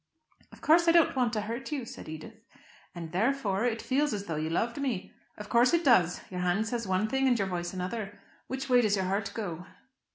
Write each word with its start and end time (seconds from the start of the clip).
"Of 0.51 0.61
course, 0.61 0.87
I 0.87 0.91
don't 0.93 1.15
want 1.15 1.31
to 1.33 1.41
hurt 1.41 1.71
you," 1.71 1.85
said 1.85 2.09
Edith. 2.09 2.33
"And, 2.95 3.11
therefore, 3.11 3.65
it 3.65 3.83
feels 3.83 4.15
as 4.15 4.25
though 4.25 4.35
you 4.35 4.49
loved 4.49 4.81
me. 4.81 5.13
Of 5.37 5.47
course 5.49 5.75
it 5.75 5.83
does. 5.83 6.21
Your 6.31 6.39
hand 6.41 6.65
says 6.67 6.87
one 6.87 7.07
thing 7.07 7.27
and 7.27 7.37
your 7.37 7.47
voice 7.47 7.71
another. 7.71 8.17
Which 8.47 8.67
way 8.67 8.81
does 8.81 8.95
your 8.95 9.05
heart 9.05 9.29
go?" 9.35 9.67